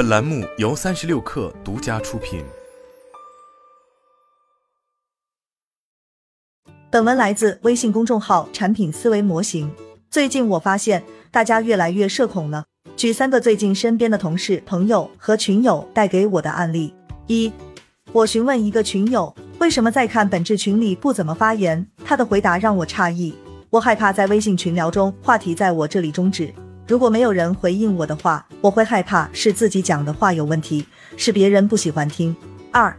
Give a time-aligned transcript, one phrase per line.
[0.00, 2.42] 本栏目由三十六氪独家出品。
[6.90, 9.70] 本文来自微信公众号“产品思维模型”。
[10.08, 12.64] 最近我发现大家越来越社恐了。
[12.96, 16.94] 举三个最近身边的同事、朋友和群友带给我的案例：
[17.26, 17.52] 一，
[18.10, 23.36] 我询问一个群友为什么在看本质群里不怎么发言，他的回答让我诧异。
[23.68, 26.50] 我害怕在微信群聊中话题在我这里终止。
[26.90, 30.84] 如果没有人回应我的话，我会害怕是自己讲的话有问题，
[31.16, 32.34] 是别人不喜欢听。
[32.72, 32.92] 二，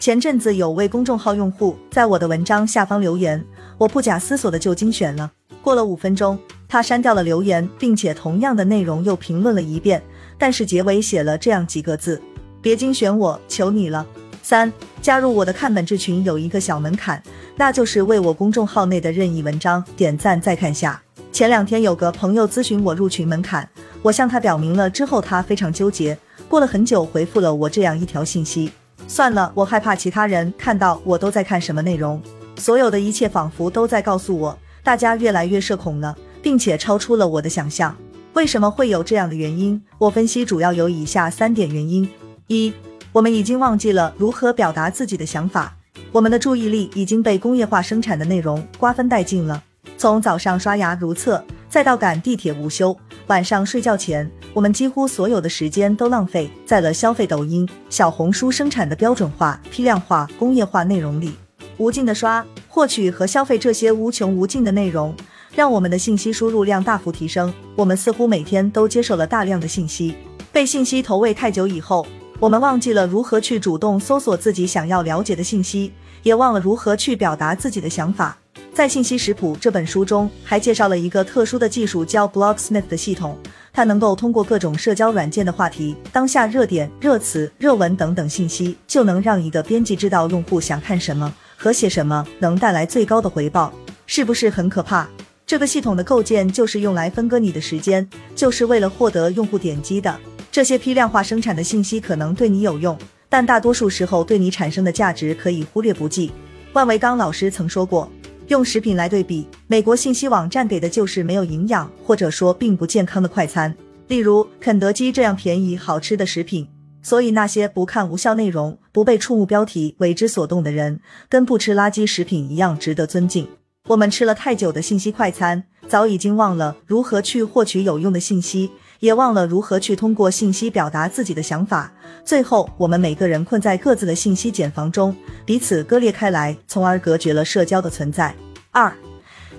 [0.00, 3.40] 前阵子有位公众号用户在我的文章下方留言，
[3.78, 5.30] 我不假思索的就精选了。
[5.62, 10.02] 过了五分钟，他删掉了留言，并且同样的内容又评论了一遍，
[10.36, 12.20] 但是结尾写了这样几个字：
[12.60, 14.04] 别精选我，求你了。
[14.42, 17.22] 三，加入我的看本质群有一个小门槛，
[17.54, 21.00] 那就是为我公众号内的任意文章点赞再看下。
[21.36, 23.68] 前两天有个朋友咨询我入群门槛，
[24.00, 26.16] 我向他表明了之后，他非常纠结，
[26.48, 28.72] 过了很久回复了我这样一条信息：
[29.06, 32.18] 算了，我害怕其他人看到我都在看什么内容，
[32.56, 37.94] 所有的一切仿佛都在告诉我，大家越来越社恐了，并且超出了我的想象。
[38.32, 39.78] 为什么会有这样的原因？
[39.98, 42.08] 我分析主要有以下三点原因：
[42.46, 42.72] 一，
[43.12, 45.76] 我们已经忘记了如何表达自己的想法，
[46.12, 49.62] 我们的注意力已经被工业化生产的内容瓜分殆尽了。
[49.96, 52.96] 从早上刷牙如厕，再到赶地铁午休，
[53.28, 61.34] 晚上睡觉前，我们几乎所有的时间都浪费在了消费抖音、小红书生产的标准化、批量化、工业化内容里。
[61.78, 65.14] 无尽的刷、获取和消费这些无穷无尽的内容，
[65.54, 67.52] 让我们的信息输入量大幅提升。
[67.74, 70.14] 我们似乎每天都接受了大量的信息，
[70.50, 72.06] 被信息投喂太久以后，
[72.38, 78.38] 我们忘记了如何去主动搜索自己想要了解的信息，也忘了如何去表达自己的想法。
[78.76, 83.38] 在《信息食谱》这本书中，还介绍了一个特殊的技术，叫 Blocksmith 的系统。
[83.72, 93.72] 它能够通过各种社交软件的话题、当下热点、热词、热文等等信息，就能让一个编辑知道用户想看什么和写什么，能带来最高的回报。
[94.04, 95.08] 是不是很可怕？
[95.46, 100.14] 这个系统的构建就是用来分割你的时间，就是为了获得用户点击的。
[100.52, 102.98] 这些批量化生产的信息可能对你有用，
[103.30, 106.30] 但大多数时候对你产生的价值可以忽略不计。
[106.74, 108.06] 万维刚老师曾说过。
[108.48, 113.74] 用食品来对比，美国信息网站给的就是没有营养或者说并不健康的快餐，
[114.06, 116.68] 例如肯德基这样便宜好吃的食品。
[117.02, 123.46] 所以那些不看无效内容、不被触目标题为之所动的人，跟不吃垃圾食品一样值得尊敬。
[123.88, 128.70] 我们吃了太久的信息快餐，早已经忘了如何去获取有用的信息。
[129.00, 131.92] 也忘了如何去通过信息表达自己的想法，
[132.24, 135.14] 最后我们每个人困在各自的信息茧房中，
[135.44, 138.34] 彼此割裂开来，从而隔绝了社交的存在。
[138.70, 138.92] 二，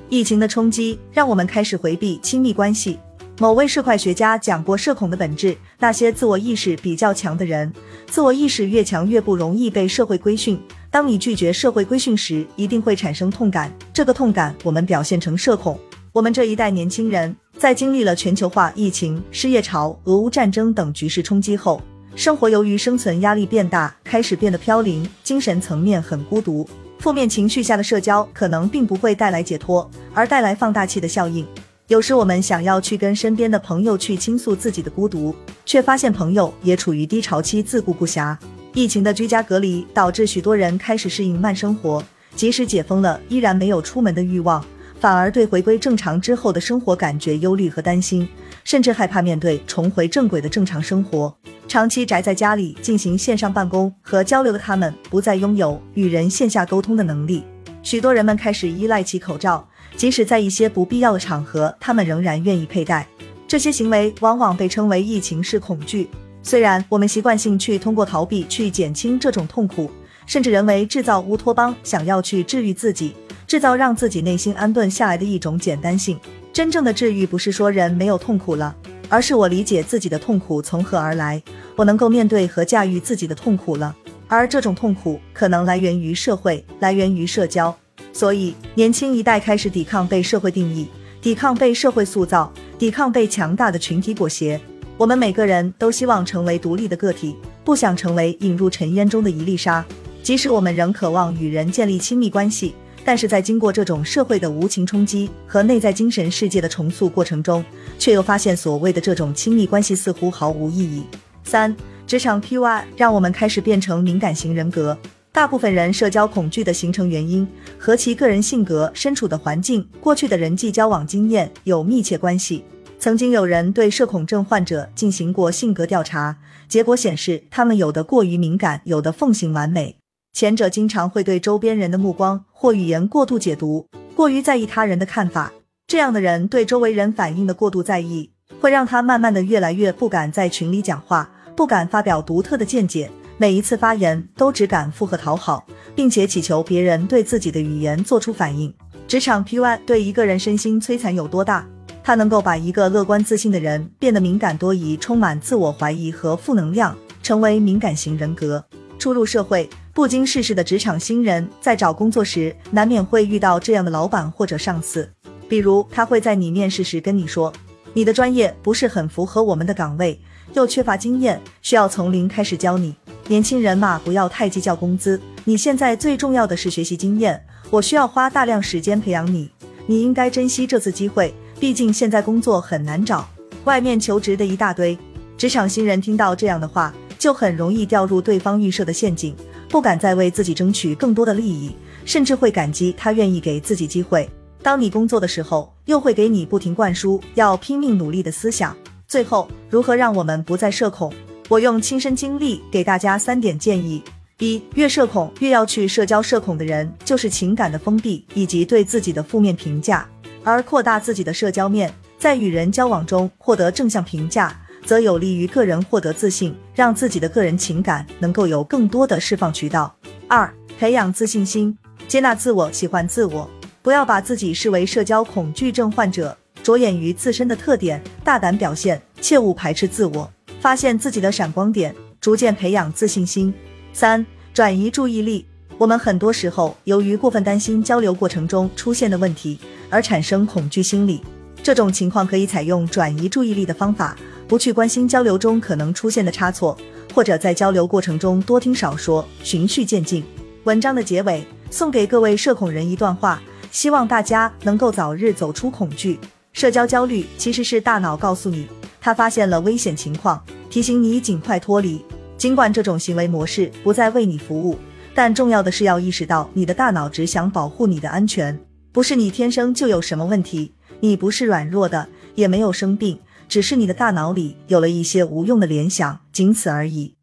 [0.09, 2.99] 疫情的冲击让我们开始回避亲密关系。
[3.39, 7.71] 某位社会学家讲过社恐的本质：那些自我意识比较强的人，
[8.09, 10.59] 自我意识越强越不容易被社会规训。
[10.89, 15.79] 当你拒绝社会规训时，一定会产生痛感，这个痛感我们表现成社恐。
[16.11, 17.35] 我们这一代年轻人。
[17.59, 21.81] 在经历了全球化、疫情、失业潮、俄乌战争等局势冲击后，
[22.15, 26.67] 生活由于生存压力变大，开始变得飘零，精神层面很孤独。
[26.99, 31.45] 负面情绪下的社交可能并不会带来解脱，而带来放大器的效应。
[31.87, 35.33] 有时我们想要去跟身边的朋友去倾诉自己的孤独，
[35.65, 38.37] 却发现朋友也处于低潮期，自顾不暇。
[38.75, 42.03] 疫情的居家隔离导致许多人开始适应慢生活，
[42.35, 44.63] 即使解封了，依然没有出门的欲望。
[44.99, 48.27] 反而对回归正常之后的生活感觉忧虑和担心，
[48.63, 51.33] 甚至害怕面对重回正轨的正常生活。
[51.67, 57.43] 长期宅在家里进行线上办公和交流的他们，不再拥有与人线下沟通的能力。
[57.83, 63.07] 许多人们开始依赖起口罩，即使在一些不必要的场合，他们仍然愿意佩戴。
[63.47, 66.09] 这些行为往往被称为疫情式恐惧。
[66.41, 69.91] 虽然我们习惯性去通过逃避去减轻这种痛苦，
[70.25, 73.13] 甚至人为制造乌托邦，想要去治愈自己。
[73.47, 76.19] 制造让自己内心安顿下来的一种简单性。
[76.51, 78.75] 真正的治愈不是说人没有痛苦了，
[79.07, 81.41] 而是我理解自己的痛苦从何而来，
[81.75, 83.95] 我能够面对和驾驭自己的痛苦了。
[84.27, 87.73] 而这种痛苦可能来源于社会，来源于社交。
[88.11, 90.87] 所以，年轻一代开始抵抗被社会定义，
[91.21, 94.59] 抵抗被社会塑造，抵抗被强大的群体裹挟。
[94.97, 99.85] 我们每个人都希望成为独立的个体，不想成为引入尘烟中的一粒沙。
[100.23, 102.73] 即使我们仍渴望与人建立亲密关系。
[103.07, 107.63] 但是在经过这种社会的无情冲击和内在精神世界的重塑过程中，
[107.97, 111.05] 却又发现所谓的这种亲密关系似乎毫无意义。
[111.45, 111.73] 三，
[112.05, 114.97] 职场 PUA 让我们开始变成敏感型人格。
[115.31, 122.65] 大部分人社交恐惧的形成原因和其个人性格、身处的环境、过去的人际交往经验有密切关系。
[122.99, 126.35] 曾经有人对社恐症患者进行过性格调查，
[126.67, 129.95] 结果显示，他们有的过于敏感，有的奉行完美。
[130.37, 135.51] 前者经常会对周边人的目光或语言过度解读，过于在意他人的看法。
[135.87, 138.29] 这样的人对周围人反应的过度在意，
[138.59, 143.09] 会让他慢慢的越来越不敢在群里讲话，不敢发表独特的见解。
[143.37, 148.71] 每一次发言都只敢附和讨好，并且祈求别人对自己的语言做出反应。
[149.07, 151.67] 职场 PUA 对一个人身心摧残有多大？
[152.03, 158.63] 它能够把一个乐观自信的人变得敏感多疑、充满自我怀疑和负能量，成为敏感型人格。
[158.99, 165.09] 初入社会、不经世事的职场新人在找工作时，难免会遇到这样的老板或者上司。
[165.49, 167.51] 比如，他会在你面试时跟你说
[167.95, 170.21] ：“你的专业不是很符合我们的岗位，
[170.53, 172.95] 又缺乏经验，需要从零开始教你。”
[173.27, 175.19] 年轻人嘛，不要太计较工资。
[175.45, 179.49] 你现在最重要的是学习经验，我需要花大量时间培养你。
[179.87, 183.27] 你应该珍惜这次机会，毕竟现在工作很难找，
[183.63, 184.95] 外面求职的一大堆。
[185.35, 189.35] 职场新人听到这样的话，就很容易掉入对方预设的陷阱，
[189.69, 191.75] 不敢再为自己争取更多的利益，
[192.05, 194.29] 甚至会感激他愿意给自己机会。
[194.63, 198.75] 当你工作的时候，又会给你不停灌输要拼命努力的思想。
[199.07, 201.13] 最后，如何让我们不再社恐？
[201.47, 204.03] 我用亲身经历给大家三点建议：
[204.39, 210.05] 一，越社恐越要去社交，社恐的人就是情感的封闭以及对自己的负面评价，
[210.43, 219.93] 而扩大自己的社交面，在与人交往中获得正向评价，则有利于个人获得自信，让自己的个人情感能够有更多的释放渠道。
[220.29, 220.49] 二，
[220.79, 223.49] 培养自信心，接纳自我，喜欢自我，
[223.81, 230.31] 不要把自己视为社交恐惧症患者，着眼于自身的特点，大胆表现，切勿排斥自我。
[230.61, 233.53] 发现自己的闪光点，逐渐培养自信心。
[233.91, 235.45] 三、转移注意力。
[235.77, 241.21] 我们很多时候由于过分担心交流过程中出现的问题，而产生恐惧心理。
[241.61, 244.15] 这种情况可以采用转移注意力的方法，
[244.47, 246.77] 不去关心交流中可能出现的差错，
[247.13, 250.23] 或者在交流过程中多听少说，循序渐进。
[250.63, 253.41] 文章的结尾送给各位社恐人一段话，
[253.71, 256.17] 希望大家能够早日走出恐惧。
[256.53, 258.67] 社交焦虑其实是大脑告诉你。
[258.99, 262.03] 他发现了危险情况，提醒你尽快脱离。
[262.37, 264.77] 尽管这种行为模式不再为你服务，
[265.13, 268.57] 但重要的是要意识到，你的大脑只想保护你的安全，
[268.91, 273.17] 不是你天生就有什么问题，你不是软弱的，也没有生病，
[273.49, 277.16] 只是你的大脑里有了一些无用的联想，仅此而已。